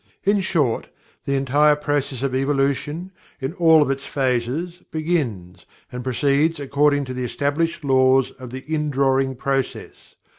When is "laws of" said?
7.83-8.49